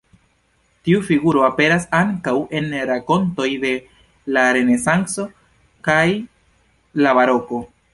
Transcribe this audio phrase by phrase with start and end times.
[0.87, 3.75] Tiu figuro aperas ankaŭ en rakontoj de
[4.39, 5.31] la Renesanco
[5.91, 6.05] kaj
[7.07, 7.67] la Baroko.